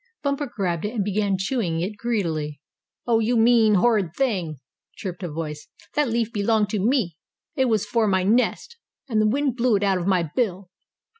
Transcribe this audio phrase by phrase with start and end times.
[0.23, 2.59] Bumper grabbed it, and began chewing it greedily.
[3.05, 4.57] "Oh, you mean, horrid thing!"
[4.95, 5.67] chirped a voice.
[5.93, 7.17] "That leaf belonged to me.
[7.55, 8.77] It was for my nest,
[9.07, 10.71] and the wind blew it out of my bill."